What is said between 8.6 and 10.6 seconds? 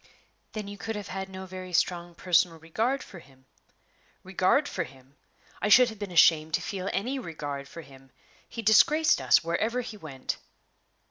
disgraced us wherever he went."